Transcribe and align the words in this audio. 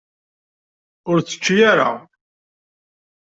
Ur 1.09 1.17
tečči 1.21 1.55
ara. 1.71 1.89